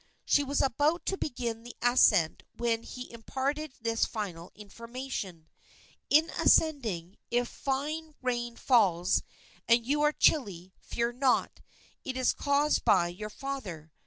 She 0.25 0.43
was 0.43 0.61
about 0.63 1.05
to 1.05 1.15
begin 1.15 1.61
the 1.61 1.75
ascent 1.79 2.41
when 2.55 2.81
he 2.81 3.11
imparted 3.13 3.73
this 3.81 4.03
final 4.03 4.51
information: 4.55 5.47
"In 6.09 6.31
ascending, 6.39 7.19
if 7.29 7.47
fine 7.47 8.15
rain 8.19 8.55
falls 8.55 9.21
and 9.67 9.85
you 9.85 10.01
are 10.01 10.11
chilly, 10.11 10.73
fear 10.79 11.11
not; 11.13 11.59
it 12.03 12.17
is 12.17 12.33
caused 12.33 12.83
by 12.83 13.09
your 13.09 13.29
father. 13.29 13.91